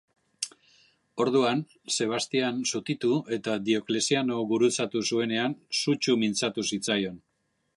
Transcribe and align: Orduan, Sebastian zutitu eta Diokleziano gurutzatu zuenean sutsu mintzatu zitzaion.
Orduan, 1.25 1.59
Sebastian 1.95 2.57
zutitu 2.71 3.11
eta 3.37 3.55
Diokleziano 3.67 4.39
gurutzatu 4.53 5.03
zuenean 5.13 5.55
sutsu 5.83 6.17
mintzatu 6.25 6.67
zitzaion. 6.73 7.25